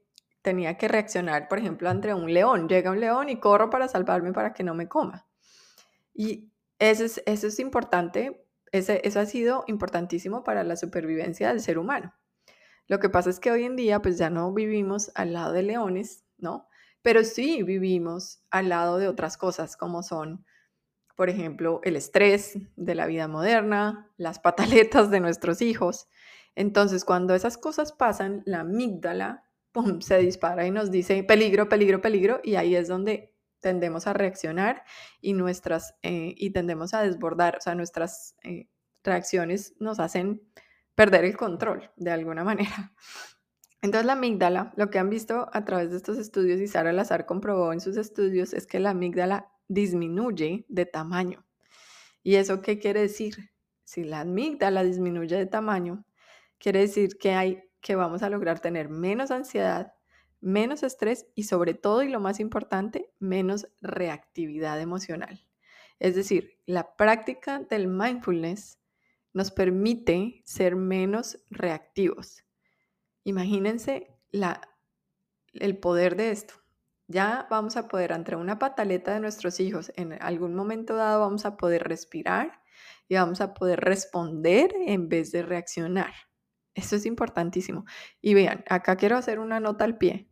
tenía 0.42 0.76
que 0.78 0.88
reaccionar, 0.88 1.49
por 1.49 1.59
ejemplo, 1.59 1.88
ante 1.90 2.14
un 2.14 2.32
león. 2.32 2.68
Llega 2.68 2.90
un 2.90 3.00
león 3.00 3.28
y 3.28 3.38
corro 3.40 3.70
para 3.70 3.88
salvarme 3.88 4.32
para 4.32 4.52
que 4.52 4.62
no 4.62 4.75
me 4.75 4.88
coma. 4.88 5.26
Y 6.14 6.50
eso 6.78 7.04
es, 7.04 7.23
eso 7.26 7.47
es 7.47 7.59
importante, 7.61 8.47
ese, 8.73 9.00
eso 9.04 9.20
ha 9.20 9.26
sido 9.26 9.64
importantísimo 9.66 10.44
para 10.44 10.64
la 10.64 10.76
supervivencia 10.76 11.49
del 11.49 11.61
ser 11.61 11.78
humano. 11.78 12.14
Lo 12.87 12.99
que 12.99 13.11
pasa 13.11 13.30
es 13.30 13.38
que 13.38 13.50
hoy 13.50 13.64
en 13.64 13.76
día 13.76 14.02
pues 14.02 14.18
ya 14.18 14.30
no 14.30 14.52
vivimos 14.52 15.12
al 15.14 15.32
lado 15.32 15.52
de 15.52 15.62
leones, 15.62 16.25
¿no? 16.38 16.68
Pero 17.02 17.25
sí 17.25 17.62
vivimos 17.62 18.42
al 18.50 18.68
lado 18.70 18.99
de 18.99 19.09
otras 19.09 19.37
cosas 19.37 19.76
como 19.76 20.02
son, 20.02 20.44
por 21.21 21.29
ejemplo, 21.29 21.83
el 21.85 21.97
estrés 21.97 22.57
de 22.77 22.95
la 22.95 23.05
vida 23.05 23.29
moderna, 23.29 24.11
las 24.17 24.39
pataletas 24.39 25.11
de 25.11 25.21
nuestros 25.21 25.61
hijos. 25.61 26.09
Entonces, 26.55 27.05
cuando 27.05 27.35
esas 27.35 27.59
cosas 27.59 27.93
pasan, 27.93 28.43
la 28.47 28.61
amígdala 28.61 29.45
se 30.00 30.17
dispara 30.17 30.67
y 30.67 30.71
nos 30.71 30.91
dice 30.91 31.23
peligro, 31.23 31.69
peligro, 31.69 32.00
peligro, 32.00 32.41
y 32.43 32.55
ahí 32.55 32.75
es 32.75 32.89
donde 32.89 33.35
tendemos 33.61 34.07
a 34.07 34.15
reaccionar 34.15 34.83
y 35.21 35.35
nuestras, 35.35 35.95
eh, 36.00 36.33
y 36.39 36.53
tendemos 36.53 36.95
a 36.95 37.03
desbordar, 37.03 37.59
o 37.59 37.61
sea, 37.61 37.75
nuestras 37.75 38.35
eh, 38.43 38.71
reacciones 39.05 39.75
nos 39.79 40.00
hacen 40.00 40.41
perder 40.95 41.27
el 41.27 41.37
control 41.37 41.91
de 41.97 42.12
alguna 42.12 42.45
manera. 42.45 42.95
Entonces 43.83 44.07
la 44.07 44.15
amígdala, 44.15 44.73
lo 44.75 44.89
que 44.89 44.99
han 44.99 45.11
visto 45.11 45.50
a 45.53 45.67
través 45.67 45.91
de 45.91 45.99
estos 45.99 46.17
estudios 46.17 46.62
y 46.62 46.67
Sara 46.67 46.95
Lazar 46.95 47.27
comprobó 47.27 47.75
en 47.75 47.83
sus 47.83 47.99
estudios 47.99 48.55
es 48.55 48.67
que 48.67 48.81
la 48.81 48.91
amígdala 48.91 49.50
disminuye 49.71 50.67
de 50.69 50.85
tamaño. 50.85 51.47
¿Y 52.23 52.35
eso 52.35 52.61
qué 52.61 52.79
quiere 52.79 53.03
decir? 53.03 53.53
Si 53.85 54.05
la 54.05 54.21
amígdala 54.21 54.83
disminuye 54.83 55.37
de 55.37 55.47
tamaño, 55.47 56.05
quiere 56.59 56.81
decir 56.81 57.17
que 57.19 57.33
hay 57.33 57.62
que 57.81 57.95
vamos 57.95 58.23
a 58.23 58.29
lograr 58.29 58.61
tener 58.61 58.89
menos 58.91 59.31
ansiedad, 59.31 59.95
menos 60.41 60.83
estrés 60.83 61.27
y 61.35 61.45
sobre 61.45 61.73
todo, 61.73 62.03
y 62.03 62.09
lo 62.09 62.21
más 62.21 62.41
importante, 62.41 63.12
menos 63.21 63.69
reactividad 63.81 64.81
emocional. 64.81 65.47
Es 65.99 66.15
decir, 66.17 66.59
la 66.67 66.97
práctica 66.97 67.61
del 67.61 67.87
mindfulness 67.87 68.79
nos 69.33 69.50
permite 69.53 70.43
ser 70.45 70.75
menos 70.75 71.39
reactivos. 71.49 72.45
Imagínense 73.23 74.19
la, 74.31 74.61
el 75.53 75.79
poder 75.79 76.17
de 76.17 76.33
esto, 76.33 76.55
Ya 77.11 77.49
vamos 77.50 77.76
a 77.76 77.88
poder, 77.88 78.12
entre 78.12 78.37
una 78.37 78.61
pataleta 78.61 79.12
de 79.12 79.19
nuestros 79.19 79.59
hijos, 79.59 79.90
en 79.97 80.12
algún 80.23 80.55
momento 80.55 80.95
dado 80.95 81.19
vamos 81.19 81.45
a 81.45 81.57
poder 81.57 81.83
respirar 81.83 82.62
y 83.09 83.17
vamos 83.17 83.40
a 83.40 83.52
poder 83.52 83.81
responder 83.81 84.73
en 84.87 85.09
vez 85.09 85.33
de 85.33 85.43
reaccionar. 85.43 86.12
Eso 86.73 86.95
es 86.95 87.07
importantísimo. 87.07 87.85
Y 88.21 88.35
vean, 88.35 88.62
acá 88.69 88.95
quiero 88.95 89.17
hacer 89.17 89.40
una 89.40 89.59
nota 89.59 89.85
al 89.85 89.99
pie. 89.99 90.31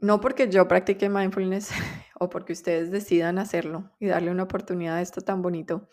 No 0.00 0.20
porque 0.20 0.50
yo 0.50 0.66
practique 0.66 1.08
mindfulness 1.08 1.70
o 2.18 2.28
porque 2.28 2.52
ustedes 2.52 2.90
decidan 2.90 3.38
hacerlo 3.38 3.92
y 4.00 4.08
darle 4.08 4.32
una 4.32 4.42
oportunidad 4.42 4.96
a 4.96 5.02
esto 5.02 5.20
tan 5.20 5.40
bonito, 5.40 5.88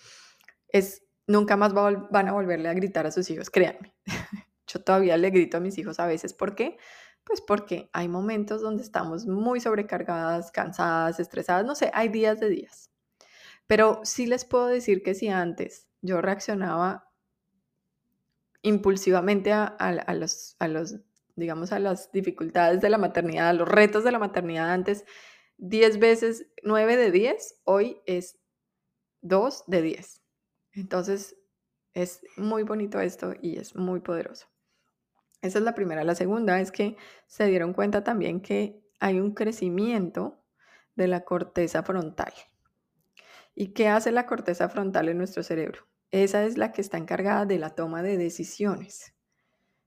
es 0.70 1.04
nunca 1.28 1.56
más 1.56 1.72
van 1.76 2.28
a 2.28 2.32
volverle 2.32 2.68
a 2.68 2.74
gritar 2.74 3.06
a 3.06 3.12
sus 3.12 3.30
hijos, 3.30 3.52
créanme. 3.52 3.94
Yo 4.66 4.82
todavía 4.84 5.18
le 5.18 5.30
grito 5.30 5.58
a 5.58 5.60
mis 5.60 5.78
hijos 5.78 6.00
a 6.00 6.08
veces. 6.08 6.34
¿Por 6.34 6.56
qué? 6.56 6.80
Pues 7.24 7.42
porque 7.42 7.90
hay 7.94 8.08
momentos 8.08 8.62
donde 8.62 8.84
estamos 8.84 9.26
muy 9.26 9.60
sobrecargadas, 9.60 10.52
cansadas, 10.52 11.20
estresadas, 11.20 11.66
no 11.66 11.76
sé, 11.76 11.92
hay 11.94 12.10
días 12.10 12.40
de 12.40 12.50
días. 12.50 12.92
Pero 13.68 14.02
sí 14.04 14.26
les 14.26 14.44
puedo 14.44 14.68
decir 14.68 15.04
que 15.04 15.14
si 15.14 15.30
antes 15.30 15.88
yo 16.02 16.22
reaccionaba 16.22 17.12
impulsivamente 18.64 19.52
a, 19.54 19.76
los, 20.14 20.56
a 20.60 20.68
los, 20.68 20.98
digamos, 21.36 21.72
a 21.72 21.80
las 21.80 22.12
dificultades 22.12 22.82
de 22.82 22.90
la 22.90 22.98
maternidad, 22.98 23.50
a 23.50 23.54
los 23.54 23.68
retos 23.68 24.04
de 24.04 24.12
la 24.12 24.20
maternidad 24.20 24.72
antes, 24.72 25.06
10 25.58 26.00
veces 26.00 26.48
9 26.64 26.98
de 26.98 27.12
10, 27.12 27.62
hoy 27.64 28.02
es 28.06 28.40
2 29.22 29.64
de 29.68 29.82
10. 29.82 30.22
Entonces, 30.74 31.38
es 31.94 32.22
muy 32.38 32.64
bonito 32.64 33.00
esto 33.00 33.34
y 33.42 33.58
es 33.58 33.76
muy 33.76 34.00
poderoso. 34.00 34.51
Esa 35.42 35.60
es 35.60 35.64
la 35.64 35.74
primera. 35.74 36.04
La 36.04 36.16
segunda 36.16 36.60
es 36.60 36.72
que 36.72 36.98
se 37.28 37.46
dieron 37.46 37.74
cuenta 37.74 38.04
también 38.04 38.42
que 38.42 38.82
hay 39.00 39.20
un 39.20 39.34
crecimiento 39.34 40.44
de 40.96 41.08
la 41.08 41.22
corteza 41.22 41.84
frontal. 41.84 42.34
¿Y 43.56 43.70
qué 43.70 43.88
hace 43.88 44.12
la 44.12 44.26
corteza 44.26 44.70
frontal 44.70 45.10
en 45.10 45.18
nuestro 45.18 45.44
cerebro? 45.44 45.88
Esa 46.12 46.44
es 46.46 46.58
la 46.58 46.72
que 46.72 46.82
está 46.82 46.98
encargada 46.98 47.46
de 47.46 47.58
la 47.58 47.72
toma 47.72 48.04
de 48.04 48.18
decisiones. 48.18 49.14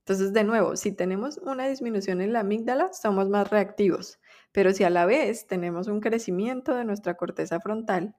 Entonces, 0.01 0.33
de 0.33 0.45
nuevo, 0.45 0.77
si 0.77 0.93
tenemos 0.93 1.39
una 1.39 1.67
disminución 1.67 2.21
en 2.21 2.33
la 2.33 2.41
amígdala, 2.41 2.93
somos 2.93 3.31
más 3.31 3.49
reactivos, 3.49 4.21
pero 4.53 4.73
si 4.73 4.85
a 4.85 4.91
la 4.91 5.07
vez 5.07 5.47
tenemos 5.47 5.87
un 5.89 6.01
crecimiento 6.01 6.75
de 6.75 6.85
nuestra 6.85 7.15
corteza 7.15 7.59
frontal, 7.61 8.15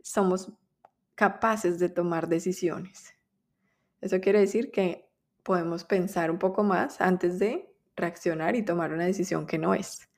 somos 0.00 0.52
capaces 1.16 1.78
de 1.78 1.88
tomar 1.88 2.28
decisiones. 2.28 3.14
Eso 4.00 4.20
quiere 4.20 4.40
decir 4.40 4.70
que 4.70 5.08
podemos 5.44 5.84
pensar 5.84 6.30
un 6.30 6.38
poco 6.38 6.64
más 6.64 7.00
antes 7.00 7.38
de 7.38 7.72
reaccionar 7.96 8.56
y 8.56 8.64
tomar 8.64 8.92
una 8.92 9.04
decisión 9.04 9.46
que 9.46 9.58
no 9.58 9.74
es. 9.74 10.08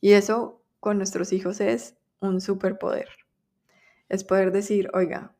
Y 0.00 0.12
eso 0.12 0.62
con 0.80 0.96
nuestros 0.96 1.32
hijos 1.32 1.60
es 1.60 1.96
un 2.20 2.40
superpoder. 2.40 3.08
Es 4.08 4.24
poder 4.24 4.52
decir, 4.52 4.90
oiga, 4.94 5.34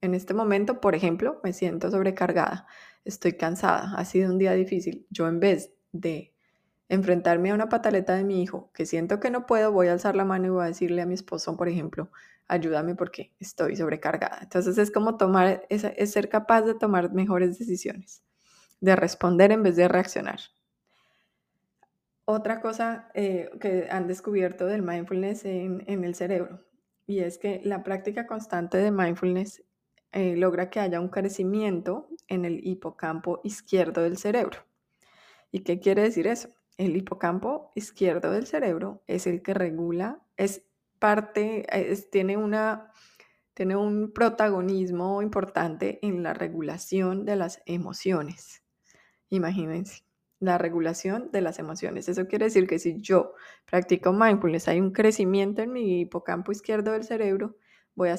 en 0.00 0.14
este 0.14 0.34
momento, 0.34 0.80
por 0.80 0.94
ejemplo, 0.94 1.40
me 1.42 1.52
siento 1.52 1.90
sobrecargada, 1.90 2.66
estoy 3.04 3.32
cansada, 3.32 3.94
ha 3.96 4.04
sido 4.04 4.30
un 4.30 4.38
día 4.38 4.52
difícil. 4.52 5.06
Yo 5.10 5.26
en 5.26 5.40
vez 5.40 5.72
de 5.92 6.34
enfrentarme 6.88 7.50
a 7.50 7.54
una 7.54 7.68
pataleta 7.68 8.14
de 8.14 8.24
mi 8.24 8.42
hijo, 8.42 8.70
que 8.74 8.86
siento 8.86 9.20
que 9.20 9.30
no 9.30 9.46
puedo, 9.46 9.72
voy 9.72 9.88
a 9.88 9.92
alzar 9.92 10.16
la 10.16 10.24
mano 10.24 10.46
y 10.46 10.50
voy 10.50 10.64
a 10.64 10.68
decirle 10.68 11.02
a 11.02 11.06
mi 11.06 11.14
esposo, 11.14 11.56
por 11.56 11.68
ejemplo, 11.68 12.10
ayúdame 12.46 12.94
porque 12.94 13.32
estoy 13.40 13.76
sobrecargada. 13.76 14.40
Entonces 14.42 14.78
es 14.78 14.90
como 14.90 15.16
tomar, 15.16 15.66
es, 15.70 15.82
ser 16.10 16.28
capaz 16.28 16.62
de 16.62 16.74
tomar 16.74 17.12
mejores 17.12 17.58
decisiones, 17.58 18.22
de 18.84 18.96
responder 18.96 19.50
en 19.50 19.62
vez 19.62 19.76
de 19.76 19.88
reaccionar. 19.88 20.40
Otra 22.26 22.60
cosa 22.60 23.08
eh, 23.14 23.50
que 23.58 23.88
han 23.90 24.06
descubierto 24.06 24.66
del 24.66 24.82
mindfulness 24.82 25.46
en, 25.46 26.04
el 26.04 26.14
cerebro, 26.14 26.60
y 27.06 27.20
es 27.20 27.38
que 27.38 27.62
la 27.64 27.82
práctica 27.82 28.26
constante 28.26 28.76
de 28.76 28.90
mindfulness 28.90 29.62
eh, 30.12 30.36
logra 30.36 30.68
que 30.68 30.80
haya 30.80 31.00
un 31.00 31.08
crecimiento 31.08 32.08
en 32.28 32.44
el 32.44 32.66
hipocampo 32.66 33.40
izquierdo 33.42 34.02
del 34.02 34.18
cerebro. 34.18 34.58
¿Y 35.50 35.60
qué 35.60 35.80
quiere 35.80 36.02
decir 36.02 36.26
eso? 36.26 36.50
El 36.76 36.94
hipocampo 36.94 37.72
izquierdo 37.74 38.32
del 38.32 38.46
cerebro 38.46 39.02
es 39.06 39.26
el 39.26 39.40
que 39.42 39.54
regula, 39.54 40.22
es 40.36 40.66
parte, 40.98 41.66
tiene, 42.12 42.36
una, 42.36 42.90
tiene 43.54 43.76
un 43.76 44.12
protagonismo 44.12 45.22
importante 45.22 46.00
en 46.02 46.22
la 46.22 46.34
regulación 46.34 47.24
de 47.24 47.36
las 47.36 47.62
emociones. 47.66 48.63
Imagínense, 49.34 50.04
la 50.38 50.58
regulación 50.58 51.30
de 51.32 51.40
las 51.40 51.58
emociones. 51.58 52.08
Eso 52.08 52.28
quiere 52.28 52.44
decir 52.44 52.68
que 52.68 52.78
si 52.78 53.00
yo 53.00 53.34
practico 53.66 54.12
mindfulness, 54.12 54.68
hay 54.68 54.80
un 54.80 54.92
crecimiento 54.92 55.62
en 55.62 55.72
mi 55.72 56.02
hipocampo 56.02 56.52
izquierdo 56.52 56.92
del 56.92 57.02
cerebro, 57.02 57.56
voy 57.96 58.10
a 58.10 58.16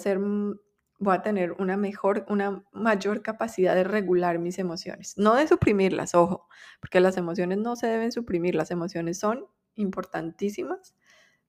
voy 0.98 1.16
a 1.16 1.22
tener 1.22 1.54
una 1.54 1.78
mejor, 1.78 2.26
una 2.30 2.64
mayor 2.74 3.22
capacidad 3.22 3.76
de 3.76 3.86
regular 3.86 4.40
mis 4.40 4.60
emociones. 4.60 5.18
No 5.18 5.36
de 5.36 5.48
suprimirlas, 5.48 6.16
ojo, 6.16 6.48
porque 6.82 7.00
las 7.00 7.16
emociones 7.16 7.60
no 7.60 7.76
se 7.76 7.88
deben 7.88 8.12
suprimir, 8.12 8.56
las 8.56 8.72
emociones 8.72 9.20
son 9.20 9.46
importantísimas 9.76 10.96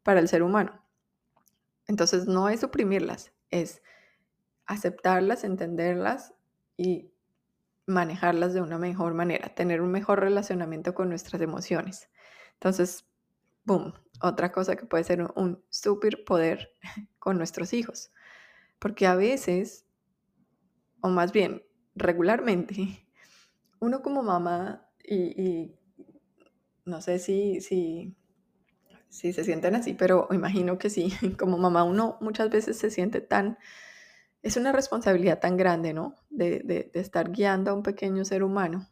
para 0.04 0.20
el 0.20 0.28
ser 0.28 0.42
humano. 0.42 0.80
Entonces 1.88 2.26
no 2.26 2.48
es 2.48 2.60
suprimirlas, 2.60 3.32
es 3.50 3.82
aceptarlas, 4.66 5.42
entenderlas 5.42 6.34
y 6.76 7.12
manejarlas 7.86 8.52
de 8.52 8.60
una 8.60 8.78
mejor 8.78 9.14
manera, 9.14 9.54
tener 9.54 9.80
un 9.80 9.90
mejor 9.90 10.20
relacionamiento 10.20 10.94
con 10.94 11.08
nuestras 11.08 11.40
emociones. 11.40 12.10
Entonces, 12.54 13.06
boom, 13.64 13.94
otra 14.20 14.52
cosa 14.52 14.76
que 14.76 14.86
puede 14.86 15.04
ser 15.04 15.22
un, 15.22 15.32
un 15.36 16.24
poder 16.26 16.70
con 17.18 17.38
nuestros 17.38 17.72
hijos 17.72 18.10
porque 18.78 19.06
a 19.06 19.14
veces, 19.14 19.86
o 21.00 21.08
más 21.08 21.32
bien 21.32 21.62
regularmente, 21.94 23.06
uno 23.80 24.02
como 24.02 24.22
mamá, 24.22 24.88
y, 25.08 25.72
no 26.84 27.00
sé 27.00 27.18
si, 27.18 27.60
si, 27.60 28.16
si 29.08 29.32
se 29.32 29.44
sienten 29.44 29.76
así, 29.76 29.94
pero 29.94 30.28
imagino 30.32 30.78
que 30.78 30.90
sí, 30.90 31.12
como 31.38 31.58
mamá 31.58 31.84
uno 31.84 32.18
muchas 32.20 32.50
veces 32.50 32.78
se 32.78 32.90
siente 32.90 33.20
tan, 33.20 33.58
es 34.46 34.56
una 34.56 34.70
responsabilidad 34.70 35.40
tan 35.40 35.56
grande, 35.56 35.92
¿no? 35.92 36.14
De, 36.30 36.60
de, 36.60 36.90
estar 36.94 37.32
guiando 37.32 37.72
a 37.72 37.74
un 37.74 37.82
pequeño 37.82 38.24
ser 38.24 38.44
humano 38.44 38.88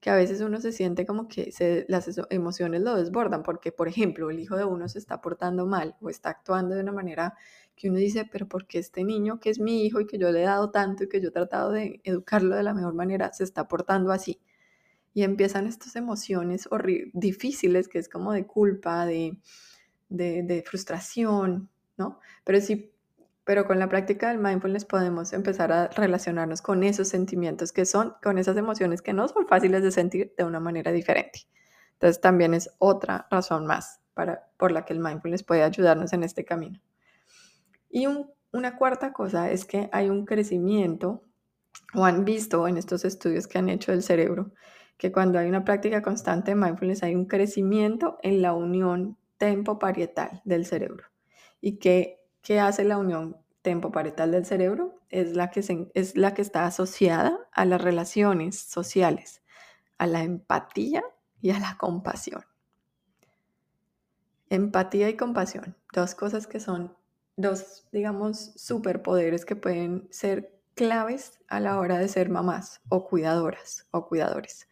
que 0.00 0.08
a 0.08 0.14
veces 0.14 0.40
uno 0.40 0.60
se 0.60 0.72
siente 0.72 1.04
como 1.04 1.28
que 1.28 1.52
las 1.88 2.08
emociones 2.30 2.80
lo 2.80 2.94
desbordan, 2.94 3.42
porque 3.42 3.70
por 3.70 3.88
ejemplo 3.88 4.30
el 4.30 4.38
hijo 4.38 4.56
de 4.56 4.64
uno 4.64 4.88
se 4.88 4.98
está 4.98 5.20
portando 5.20 5.66
mal 5.66 5.96
o 6.00 6.08
está 6.08 6.30
actuando 6.30 6.74
de 6.74 6.80
una 6.80 6.92
manera 6.92 7.34
que 7.76 7.90
uno 7.90 7.98
dice, 7.98 8.24
pero 8.30 8.48
¿por 8.48 8.66
qué 8.66 8.78
este 8.78 9.04
niño 9.04 9.40
que 9.40 9.50
es 9.50 9.58
mi 9.58 9.84
hijo 9.84 10.00
y 10.00 10.06
que 10.06 10.16
yo 10.16 10.30
le 10.30 10.40
he 10.40 10.44
dado 10.44 10.70
tanto 10.70 11.04
y 11.04 11.08
que 11.08 11.20
yo 11.20 11.28
he 11.28 11.32
tratado 11.32 11.72
de 11.72 12.00
educarlo 12.04 12.56
de 12.56 12.62
la 12.62 12.72
mejor 12.72 12.94
manera 12.94 13.30
se 13.34 13.44
está 13.44 13.68
portando 13.68 14.10
así? 14.10 14.40
Y 15.12 15.22
empiezan 15.22 15.66
estas 15.66 15.96
emociones 15.96 16.66
difíciles 17.12 17.88
que 17.88 17.98
es 17.98 18.08
como 18.08 18.32
de 18.32 18.46
culpa, 18.46 19.04
de, 19.04 19.36
de, 20.08 20.44
de 20.44 20.62
frustración, 20.62 21.68
¿no? 21.96 22.20
Pero 22.44 22.60
si 22.60 22.92
pero 23.48 23.66
con 23.66 23.78
la 23.78 23.88
práctica 23.88 24.28
del 24.28 24.36
mindfulness 24.36 24.84
podemos 24.84 25.32
empezar 25.32 25.72
a 25.72 25.88
relacionarnos 25.88 26.60
con 26.60 26.82
esos 26.82 27.08
sentimientos 27.08 27.72
que 27.72 27.86
son, 27.86 28.14
con 28.22 28.36
esas 28.36 28.58
emociones 28.58 29.00
que 29.00 29.14
no 29.14 29.26
son 29.26 29.48
fáciles 29.48 29.82
de 29.82 29.90
sentir 29.90 30.34
de 30.36 30.44
una 30.44 30.60
manera 30.60 30.92
diferente. 30.92 31.48
Entonces 31.94 32.20
también 32.20 32.52
es 32.52 32.68
otra 32.76 33.26
razón 33.30 33.64
más 33.64 34.02
para, 34.12 34.50
por 34.58 34.70
la 34.70 34.84
que 34.84 34.92
el 34.92 35.00
mindfulness 35.00 35.44
puede 35.44 35.62
ayudarnos 35.62 36.12
en 36.12 36.24
este 36.24 36.44
camino. 36.44 36.78
Y 37.88 38.06
una 38.52 38.76
cuarta 38.76 39.14
cosa 39.14 39.50
es 39.50 39.64
que 39.64 39.88
hay 39.92 40.10
un 40.10 40.26
crecimiento, 40.26 41.22
o 41.94 42.04
han 42.04 42.26
visto 42.26 42.68
en 42.68 42.76
estos 42.76 43.06
estudios 43.06 43.46
que 43.46 43.56
han 43.56 43.70
hecho 43.70 43.92
del 43.92 44.02
cerebro, 44.02 44.52
que 44.98 45.10
cuando 45.10 45.38
hay 45.38 45.48
una 45.48 45.64
práctica 45.64 46.02
constante 46.02 46.50
de 46.50 46.56
mindfulness 46.56 47.02
hay 47.02 47.14
un 47.14 47.24
crecimiento 47.24 48.18
en 48.22 48.42
la 48.42 48.52
unión 48.52 49.16
tempo-parietal 49.38 50.42
del 50.44 50.66
cerebro. 50.66 51.06
Y 51.62 51.78
que 51.78 52.17
¿Qué 52.42 52.60
hace 52.60 52.84
la 52.84 52.98
unión 52.98 53.36
tempoparetal 53.62 54.32
del 54.32 54.46
cerebro? 54.46 55.00
Es 55.10 55.34
la, 55.34 55.50
que 55.50 55.90
es 55.94 56.16
la 56.16 56.34
que 56.34 56.42
está 56.42 56.66
asociada 56.66 57.38
a 57.52 57.64
las 57.64 57.80
relaciones 57.80 58.58
sociales, 58.58 59.42
a 59.98 60.06
la 60.06 60.22
empatía 60.22 61.02
y 61.40 61.50
a 61.50 61.58
la 61.58 61.76
compasión. 61.78 62.44
Empatía 64.50 65.08
y 65.08 65.16
compasión, 65.16 65.76
dos 65.92 66.14
cosas 66.14 66.46
que 66.46 66.60
son 66.60 66.96
dos, 67.38 67.86
digamos, 67.92 68.52
superpoderes 68.56 69.44
que 69.44 69.56
pueden 69.56 70.08
ser 70.10 70.58
claves 70.74 71.40
a 71.48 71.60
la 71.60 71.78
hora 71.78 71.98
de 71.98 72.08
ser 72.08 72.28
mamás 72.28 72.80
o 72.88 73.06
cuidadoras 73.06 73.86
o 73.90 74.06
cuidadores. 74.06 74.68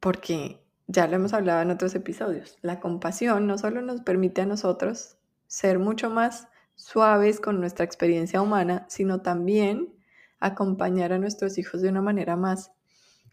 Porque 0.00 0.63
ya 0.86 1.06
lo 1.06 1.16
hemos 1.16 1.32
hablado 1.32 1.62
en 1.62 1.70
otros 1.70 1.94
episodios, 1.94 2.58
la 2.62 2.80
compasión 2.80 3.46
no 3.46 3.58
solo 3.58 3.82
nos 3.82 4.00
permite 4.02 4.42
a 4.42 4.46
nosotros 4.46 5.16
ser 5.46 5.78
mucho 5.78 6.10
más 6.10 6.48
suaves 6.74 7.40
con 7.40 7.60
nuestra 7.60 7.84
experiencia 7.84 8.42
humana, 8.42 8.84
sino 8.88 9.22
también 9.22 9.94
acompañar 10.40 11.12
a 11.12 11.18
nuestros 11.18 11.58
hijos 11.58 11.80
de 11.80 11.88
una 11.88 12.02
manera 12.02 12.36
más 12.36 12.72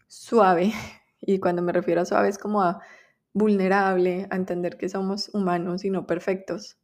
suave. 0.08 0.72
Y 1.24 1.38
cuando 1.38 1.62
me 1.62 1.70
refiero 1.70 2.00
a 2.00 2.04
suave 2.04 2.30
es 2.30 2.36
como 2.36 2.62
a 2.62 2.80
vulnerable, 3.32 4.26
a 4.28 4.34
entender 4.34 4.76
que 4.76 4.88
somos 4.88 5.30
humanos 5.32 5.84
y 5.84 5.90
no 5.90 6.04
perfectos. 6.04 6.81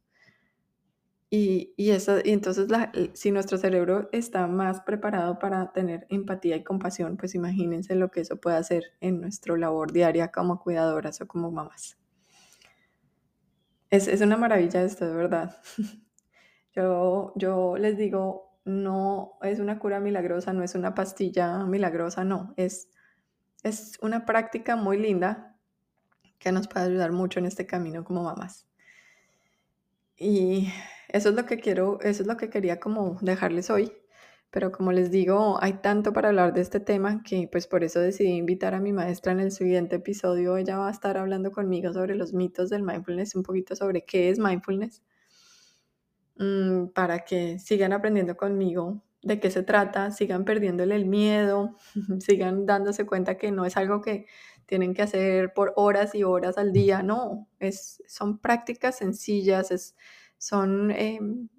Y, 1.31 1.73
y, 1.77 1.91
eso, 1.91 2.17
y 2.23 2.31
entonces 2.31 2.69
la, 2.69 2.91
si 3.13 3.31
nuestro 3.31 3.59
cerebro 3.59 4.09
está 4.11 4.47
más 4.47 4.81
preparado 4.81 5.37
para 5.37 5.71
tener 5.71 6.07
empatía 6.09 6.55
y 6.55 6.63
compasión, 6.63 7.17
pues 7.17 7.35
imagínense 7.35 7.93
lo 7.93 8.09
que 8.09 8.21
eso 8.21 8.37
puede 8.37 8.57
hacer 8.57 8.85
en 8.99 9.21
nuestra 9.21 9.55
labor 9.55 9.91
diaria 9.91 10.31
como 10.31 10.59
cuidadoras 10.59 11.21
o 11.21 11.27
como 11.27 11.51
mamás. 11.51 11.97
Es, 13.91 14.07
es 14.07 14.21
una 14.21 14.37
maravilla 14.37 14.81
esto, 14.81 15.05
de 15.07 15.13
verdad. 15.13 15.57
Yo, 16.75 17.33
yo 17.35 17.77
les 17.77 17.97
digo, 17.97 18.59
no 18.63 19.39
es 19.41 19.59
una 19.59 19.79
cura 19.79 19.99
milagrosa, 19.99 20.53
no 20.53 20.63
es 20.63 20.75
una 20.75 20.93
pastilla 20.93 21.65
milagrosa, 21.65 22.23
no, 22.23 22.53
es, 22.57 22.89
es 23.63 23.97
una 24.03 24.23
práctica 24.23 24.75
muy 24.75 24.97
linda 24.97 25.57
que 26.37 26.51
nos 26.51 26.67
puede 26.67 26.85
ayudar 26.85 27.11
mucho 27.11 27.39
en 27.39 27.47
este 27.47 27.65
camino 27.65 28.03
como 28.03 28.23
mamás. 28.23 28.67
Y 30.15 30.71
eso 31.09 31.29
es 31.29 31.35
lo 31.35 31.45
que 31.45 31.59
quiero, 31.59 31.99
eso 32.01 32.21
es 32.23 32.27
lo 32.27 32.37
que 32.37 32.49
quería 32.49 32.79
como 32.79 33.17
dejarles 33.21 33.69
hoy. 33.69 33.91
Pero 34.51 34.71
como 34.71 34.91
les 34.91 35.11
digo, 35.11 35.59
hay 35.61 35.73
tanto 35.73 36.11
para 36.11 36.29
hablar 36.29 36.53
de 36.53 36.61
este 36.61 36.79
tema 36.79 37.21
que 37.23 37.47
pues 37.51 37.67
por 37.67 37.83
eso 37.83 37.99
decidí 37.99 38.29
invitar 38.31 38.73
a 38.73 38.79
mi 38.79 38.91
maestra 38.93 39.31
en 39.31 39.39
el 39.39 39.51
siguiente 39.51 39.97
episodio. 39.97 40.57
Ella 40.57 40.77
va 40.77 40.87
a 40.87 40.91
estar 40.91 41.17
hablando 41.17 41.51
conmigo 41.51 41.93
sobre 41.93 42.15
los 42.15 42.33
mitos 42.33 42.69
del 42.69 42.81
mindfulness, 42.83 43.35
un 43.35 43.43
poquito 43.43 43.75
sobre 43.75 44.05
qué 44.05 44.29
es 44.29 44.39
mindfulness, 44.39 45.03
mm, 46.37 46.87
para 46.93 47.25
que 47.25 47.59
sigan 47.59 47.93
aprendiendo 47.93 48.35
conmigo 48.37 49.03
de 49.21 49.39
qué 49.39 49.51
se 49.51 49.63
trata, 49.63 50.11
sigan 50.11 50.45
perdiéndole 50.45 50.95
el 50.95 51.05
miedo, 51.05 51.75
sigan 52.19 52.65
dándose 52.65 53.05
cuenta 53.05 53.37
que 53.37 53.51
no 53.51 53.65
es 53.65 53.77
algo 53.77 54.01
que 54.01 54.25
tienen 54.65 54.93
que 54.93 55.01
hacer 55.01 55.53
por 55.53 55.73
horas 55.75 56.15
y 56.15 56.23
horas 56.23 56.57
al 56.57 56.71
día, 56.71 57.03
no, 57.03 57.47
es, 57.59 58.03
son 58.07 58.39
prácticas 58.39 58.97
sencillas, 58.97 59.71
es, 59.71 59.95
son 60.39 60.89
em, 60.89 61.49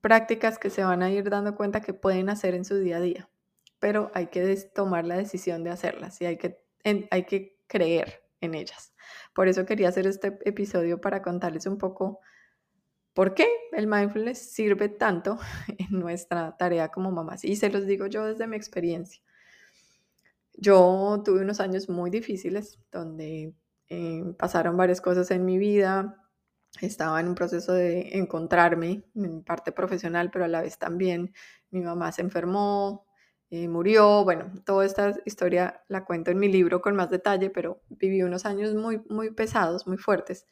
prácticas 0.00 0.58
que 0.58 0.70
se 0.70 0.84
van 0.84 1.02
a 1.02 1.10
ir 1.10 1.28
dando 1.28 1.56
cuenta 1.56 1.80
que 1.80 1.94
pueden 1.94 2.28
hacer 2.28 2.54
en 2.54 2.64
su 2.64 2.76
día 2.78 2.98
a 2.98 3.00
día, 3.00 3.28
pero 3.80 4.12
hay 4.14 4.28
que 4.28 4.54
tomar 4.72 5.04
la 5.04 5.16
decisión 5.16 5.64
de 5.64 5.70
hacerlas 5.70 6.20
y 6.20 6.26
hay 6.26 6.36
que, 6.36 6.62
hay 6.84 7.24
que 7.24 7.58
creer 7.66 8.22
en 8.40 8.54
ellas. 8.54 8.94
Por 9.34 9.48
eso 9.48 9.66
quería 9.66 9.88
hacer 9.88 10.06
este 10.06 10.38
episodio 10.44 11.00
para 11.00 11.22
contarles 11.22 11.66
un 11.66 11.78
poco 11.78 12.20
por 13.14 13.34
qué 13.34 13.48
el 13.72 13.86
mindfulness 13.86 14.52
sirve 14.52 14.88
tanto 14.88 15.38
en 15.78 15.98
nuestra 15.98 16.56
tarea 16.56 16.88
como 16.90 17.10
mamás. 17.10 17.44
Y 17.44 17.56
se 17.56 17.70
los 17.70 17.86
digo 17.86 18.06
yo 18.06 18.24
desde 18.26 18.46
mi 18.46 18.56
experiencia. 18.56 19.22
Yo 20.54 21.22
tuve 21.24 21.40
unos 21.40 21.60
años 21.60 21.88
muy 21.88 22.10
difíciles 22.10 22.78
donde 22.92 23.54
eh, 23.88 24.24
pasaron 24.38 24.76
varias 24.76 25.00
cosas 25.00 25.30
en 25.30 25.44
mi 25.46 25.56
vida, 25.56 26.19
estaba 26.80 27.20
en 27.20 27.28
un 27.28 27.34
proceso 27.34 27.72
de 27.72 28.18
encontrarme 28.18 29.02
en 29.14 29.42
parte 29.42 29.72
profesional, 29.72 30.30
pero 30.30 30.44
a 30.44 30.48
la 30.48 30.62
vez 30.62 30.78
también 30.78 31.34
mi 31.70 31.80
mamá 31.80 32.12
se 32.12 32.22
enfermó, 32.22 33.06
eh, 33.50 33.68
murió, 33.68 34.24
bueno, 34.24 34.52
toda 34.64 34.86
esta 34.86 35.14
historia 35.24 35.82
la 35.88 36.04
cuento 36.04 36.30
en 36.30 36.38
mi 36.38 36.48
libro 36.48 36.80
con 36.80 36.94
más 36.94 37.10
detalle, 37.10 37.50
pero 37.50 37.82
viví 37.88 38.22
unos 38.22 38.46
años 38.46 38.74
muy, 38.74 39.02
muy 39.08 39.32
pesados, 39.32 39.86
muy 39.86 39.96
fuertes. 39.98 40.46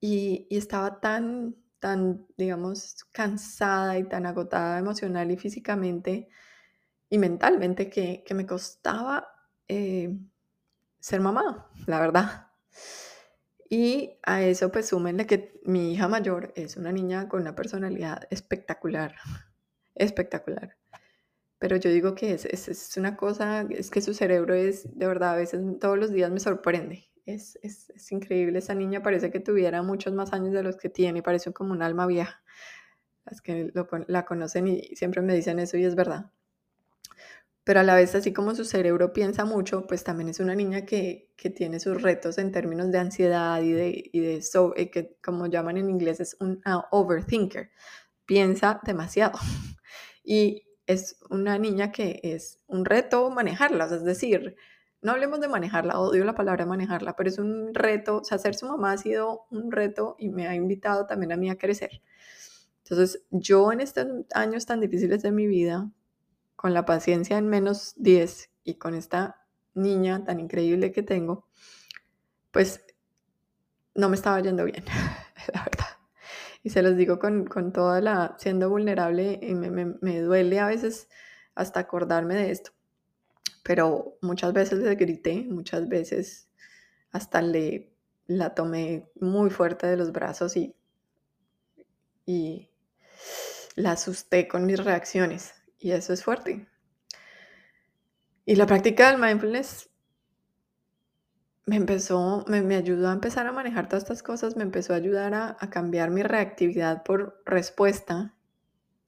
Y, 0.00 0.46
estaba 0.50 1.00
tan, 1.00 1.56
tan, 1.80 2.26
digamos, 2.36 3.04
cansada 3.12 3.98
y 3.98 4.04
tan 4.08 4.26
agotada 4.26 4.78
emocional 4.78 5.30
y 5.30 5.36
físicamente 5.36 6.28
y 7.10 7.18
mentalmente 7.18 7.90
que, 7.90 8.22
que 8.26 8.34
me 8.34 8.46
costaba 8.46 9.28
eh, 9.68 10.16
ser 11.00 11.20
mamá, 11.20 11.70
la 11.86 12.00
verdad. 12.00 12.48
Y 13.70 14.18
a 14.22 14.42
eso 14.42 14.72
pues 14.72 14.88
súmenle 14.88 15.26
que 15.26 15.60
mi 15.64 15.92
hija 15.92 16.08
mayor 16.08 16.52
es 16.56 16.76
una 16.76 16.92
niña 16.92 17.28
con 17.28 17.42
una 17.42 17.54
personalidad 17.54 18.26
espectacular, 18.30 19.14
espectacular. 19.94 20.76
Pero 21.58 21.76
yo 21.76 21.90
digo 21.90 22.14
que 22.14 22.32
es, 22.34 22.44
es, 22.46 22.68
es, 22.68 22.96
una 22.96 23.16
cosa, 23.16 23.62
es 23.70 23.90
que 23.90 24.00
su 24.00 24.14
cerebro 24.14 24.54
es, 24.54 24.96
de 24.96 25.06
verdad, 25.06 25.32
a 25.32 25.36
veces 25.36 25.60
todos 25.80 25.98
los 25.98 26.12
días 26.12 26.30
me 26.30 26.40
sorprende. 26.40 27.10
Es, 27.26 27.58
es, 27.62 27.90
es 27.90 28.12
increíble, 28.12 28.60
esa 28.60 28.74
niña 28.74 29.02
parece 29.02 29.30
que 29.30 29.40
tuviera 29.40 29.82
muchos 29.82 30.14
más 30.14 30.32
años 30.32 30.52
de 30.52 30.62
los 30.62 30.76
que 30.76 30.88
tiene, 30.88 31.22
parece 31.22 31.52
como 31.52 31.72
un 31.72 31.82
alma 31.82 32.06
vieja. 32.06 32.42
Las 33.26 33.42
que 33.42 33.70
lo, 33.74 33.88
la 34.06 34.24
conocen 34.24 34.68
y 34.68 34.96
siempre 34.96 35.20
me 35.20 35.34
dicen 35.34 35.58
eso 35.58 35.76
y 35.76 35.84
es 35.84 35.94
verdad 35.94 36.30
pero 37.68 37.80
a 37.80 37.82
la 37.82 37.96
vez, 37.96 38.14
así 38.14 38.32
como 38.32 38.54
su 38.54 38.64
cerebro 38.64 39.12
piensa 39.12 39.44
mucho, 39.44 39.86
pues 39.86 40.02
también 40.02 40.30
es 40.30 40.40
una 40.40 40.54
niña 40.54 40.86
que, 40.86 41.34
que 41.36 41.50
tiene 41.50 41.80
sus 41.80 42.00
retos 42.00 42.38
en 42.38 42.50
términos 42.50 42.90
de 42.90 42.96
ansiedad 42.96 43.60
y 43.60 43.72
de, 43.72 44.08
y 44.10 44.20
de 44.20 44.40
so, 44.40 44.72
eh, 44.74 44.90
que 44.90 45.18
como 45.22 45.44
llaman 45.48 45.76
en 45.76 45.90
inglés 45.90 46.18
es 46.20 46.34
un 46.40 46.62
overthinker, 46.90 47.70
piensa 48.24 48.80
demasiado. 48.84 49.38
Y 50.24 50.62
es 50.86 51.18
una 51.28 51.58
niña 51.58 51.92
que 51.92 52.20
es 52.22 52.58
un 52.68 52.86
reto 52.86 53.28
manejarla, 53.28 53.84
es 53.84 54.02
decir, 54.02 54.56
no 55.02 55.12
hablemos 55.12 55.38
de 55.40 55.48
manejarla, 55.48 56.00
odio 56.00 56.24
la 56.24 56.34
palabra 56.34 56.64
manejarla, 56.64 57.16
pero 57.16 57.28
es 57.28 57.38
un 57.38 57.74
reto, 57.74 58.20
o 58.22 58.24
sea, 58.24 58.38
ser 58.38 58.54
su 58.54 58.64
mamá 58.64 58.92
ha 58.92 58.96
sido 58.96 59.42
un 59.50 59.70
reto 59.70 60.16
y 60.18 60.30
me 60.30 60.48
ha 60.48 60.54
invitado 60.54 61.04
también 61.04 61.32
a 61.32 61.36
mí 61.36 61.50
a 61.50 61.58
crecer. 61.58 62.00
Entonces, 62.84 63.26
yo 63.30 63.72
en 63.72 63.80
estos 63.82 64.06
años 64.32 64.64
tan 64.64 64.80
difíciles 64.80 65.20
de 65.20 65.32
mi 65.32 65.46
vida, 65.46 65.90
con 66.58 66.74
la 66.74 66.84
paciencia 66.84 67.38
en 67.38 67.46
menos 67.46 67.94
10 67.98 68.50
y 68.64 68.74
con 68.74 68.96
esta 68.96 69.46
niña 69.74 70.24
tan 70.24 70.40
increíble 70.40 70.90
que 70.90 71.04
tengo, 71.04 71.46
pues 72.50 72.84
no 73.94 74.08
me 74.08 74.16
estaba 74.16 74.40
yendo 74.40 74.64
bien, 74.64 74.84
la 75.54 75.62
verdad. 75.62 75.86
Y 76.64 76.70
se 76.70 76.82
los 76.82 76.96
digo 76.96 77.20
con, 77.20 77.46
toda 77.72 78.00
la, 78.00 78.34
siendo 78.40 78.68
vulnerable, 78.68 79.38
y 79.40 79.54
me, 79.54 79.70
me, 79.70 80.20
duele 80.20 80.58
a 80.58 80.66
veces 80.66 81.08
hasta 81.54 81.78
acordarme 81.78 82.34
de 82.34 82.50
esto. 82.50 82.72
Pero 83.62 84.18
muchas 84.20 84.52
veces 84.52 84.80
le 84.80 84.96
grité, 84.96 85.46
muchas 85.48 85.88
veces 85.88 86.48
hasta 87.12 87.40
le 87.40 87.94
la 88.26 88.56
tomé 88.56 89.08
muy 89.20 89.50
fuerte 89.50 89.86
de 89.86 89.96
los 89.96 90.10
brazos 90.10 90.56
y, 90.56 90.74
y 92.26 92.68
la 93.76 93.92
asusté 93.92 94.48
con 94.48 94.66
mis 94.66 94.82
reacciones. 94.82 95.54
Y 95.78 95.92
eso 95.92 96.12
es 96.12 96.24
fuerte. 96.24 96.66
Y 98.44 98.56
la 98.56 98.66
práctica 98.66 99.10
del 99.10 99.20
mindfulness 99.20 99.90
me 101.66 101.76
empezó, 101.76 102.44
me, 102.48 102.76
ayudó 102.76 103.10
a 103.10 103.12
empezar 103.12 103.46
a 103.46 103.52
manejar 103.52 103.88
todas 103.88 104.04
estas 104.04 104.22
cosas, 104.22 104.56
me 104.56 104.62
empezó 104.62 104.94
a 104.94 104.96
ayudar 104.96 105.34
a, 105.34 105.56
a 105.60 105.68
cambiar 105.68 106.10
mi 106.10 106.22
reactividad 106.22 107.02
por 107.02 107.42
respuesta 107.44 108.34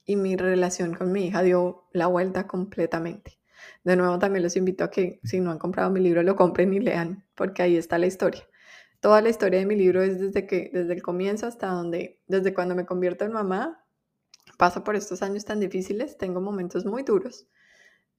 y 0.05 0.15
mi 0.15 0.35
relación 0.35 0.93
con 0.93 1.11
mi 1.11 1.25
hija 1.25 1.41
dio 1.41 1.87
la 1.91 2.05
vuelta 2.05 2.45
completamente. 2.45 3.39
De 3.83 3.95
nuevo, 3.95 4.19
también 4.19 4.43
los 4.43 4.55
invito 4.55 4.83
a 4.83 4.91
que 4.91 5.19
si 5.23 5.39
no 5.39 5.49
han 5.49 5.57
comprado 5.57 5.89
mi 5.89 5.99
libro, 5.99 6.21
lo 6.21 6.35
compren 6.35 6.71
y 6.73 6.79
lean, 6.79 7.25
porque 7.33 7.63
ahí 7.63 7.77
está 7.77 7.97
la 7.97 8.05
historia. 8.05 8.43
Toda 8.99 9.21
la 9.21 9.29
historia 9.29 9.59
de 9.59 9.65
mi 9.65 9.75
libro 9.75 10.03
es 10.03 10.19
desde 10.19 10.45
que, 10.45 10.69
desde 10.71 10.93
el 10.93 11.01
comienzo 11.01 11.47
hasta 11.47 11.67
donde, 11.67 12.21
desde 12.27 12.53
cuando 12.53 12.75
me 12.75 12.85
convierto 12.85 13.25
en 13.25 13.31
mamá 13.31 13.80
paso 14.57 14.83
por 14.83 14.95
estos 14.95 15.21
años 15.21 15.45
tan 15.45 15.59
difíciles, 15.59 16.17
tengo 16.17 16.41
momentos 16.41 16.85
muy 16.85 17.03
duros 17.03 17.47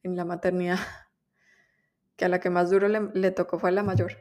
en 0.03 0.17
la 0.17 0.25
maternidad, 0.25 0.79
que 2.17 2.25
a 2.25 2.29
la 2.29 2.41
que 2.41 2.51
más 2.51 2.71
duro 2.71 2.89
le, 2.89 3.31
tocó 3.31 3.59
fue 3.59 3.71
a 3.71 3.73
la 3.73 3.83
mayor. 3.83 4.13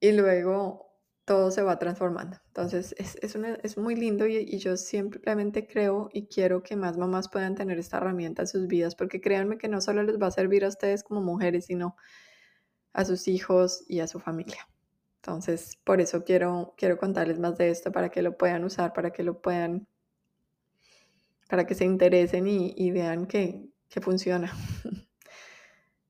Y 0.00 0.12
luego 0.12 0.90
todo 1.24 1.50
se 1.50 1.62
va 1.62 1.78
transformando. 1.78 2.38
Entonces 2.48 2.94
es, 2.98 3.16
es, 3.22 3.78
muy 3.78 3.96
lindo 3.96 4.26
y, 4.26 4.36
y, 4.36 4.58
yo 4.58 4.76
simplemente 4.76 5.66
creo 5.66 6.10
y 6.12 6.26
quiero 6.26 6.62
que 6.62 6.76
más 6.76 6.98
mamás 6.98 7.30
puedan 7.30 7.54
tener 7.54 7.78
esta 7.78 7.96
herramienta 7.96 8.42
en 8.42 8.48
sus 8.48 8.66
vidas, 8.66 8.94
porque 8.94 9.20
créanme 9.20 9.56
que 9.56 9.68
no 9.68 9.80
solo 9.80 10.02
les 10.02 10.20
va 10.20 10.26
a 10.26 10.30
servir 10.30 10.64
a 10.64 10.68
ustedes 10.68 11.02
como 11.02 11.22
mujeres, 11.22 11.66
sino 11.66 11.96
a 12.92 13.04
sus 13.04 13.28
hijos 13.28 13.84
y 13.88 14.00
a 14.00 14.06
su 14.06 14.20
familia. 14.20 14.68
Entonces, 15.16 15.78
por 15.84 16.00
eso 16.00 16.22
quiero, 16.24 16.74
quiero 16.76 16.98
contarles 16.98 17.38
más 17.38 17.56
de 17.56 17.70
esto, 17.70 17.90
para 17.92 18.10
que 18.10 18.22
lo 18.22 18.36
puedan 18.36 18.64
usar, 18.64 18.92
para 18.92 19.10
que 19.10 19.22
lo 19.22 19.40
puedan 19.40 19.88
para 21.48 21.66
que 21.66 21.74
se 21.74 21.84
interesen 21.84 22.46
y, 22.46 22.90
vean 22.90 23.26
que, 23.26 23.64
que 23.88 24.00
funciona. 24.00 24.52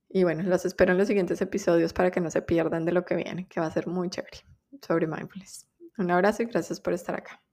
y 0.09 0.25
bueno, 0.25 0.43
los 0.45 0.65
espero 0.65 0.93
en 0.93 0.99
los 0.99 1.09
siguientes 1.09 1.41
episodios 1.41 1.93
para 1.93 2.11
que 2.11 2.21
no 2.21 2.31
se 2.31 2.43
pierdan 2.43 2.85
de 2.85 2.93
lo 2.93 3.05
que 3.05 3.17
viene, 3.17 3.47
que 3.49 3.61
va 3.61 3.67
a 3.67 3.71
ser 3.71 3.87
muy 3.87 4.11
chévere 4.11 4.39
sobre 4.81 5.07
mindfulness. 5.07 5.69
Un 5.99 6.11
abrazo 6.11 6.43
y 6.43 6.47
gracias 6.47 6.81
por 6.81 6.93
estar 6.93 7.15
acá. 7.15 7.44